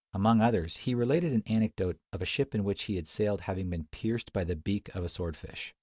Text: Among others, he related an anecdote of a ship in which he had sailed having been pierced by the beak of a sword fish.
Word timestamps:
Among 0.15 0.41
others, 0.41 0.77
he 0.77 0.95
related 0.95 1.31
an 1.31 1.43
anecdote 1.45 1.99
of 2.11 2.23
a 2.23 2.25
ship 2.25 2.55
in 2.55 2.63
which 2.63 2.85
he 2.85 2.95
had 2.95 3.07
sailed 3.07 3.41
having 3.41 3.69
been 3.69 3.85
pierced 3.91 4.33
by 4.33 4.43
the 4.43 4.55
beak 4.55 4.89
of 4.95 5.03
a 5.03 5.09
sword 5.09 5.37
fish. 5.37 5.75